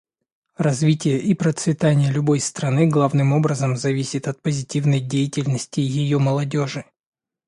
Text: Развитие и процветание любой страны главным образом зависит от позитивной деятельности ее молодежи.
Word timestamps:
Развитие 0.57 1.19
и 1.19 1.35
процветание 1.35 2.11
любой 2.11 2.39
страны 2.39 2.87
главным 2.87 3.33
образом 3.33 3.77
зависит 3.77 4.27
от 4.27 4.41
позитивной 4.41 4.99
деятельности 4.99 5.79
ее 5.79 6.17
молодежи. 6.17 6.85